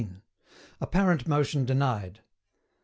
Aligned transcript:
APPARENT 0.81 1.27
MOTION 1.27 1.63
DENIED. 1.67 2.21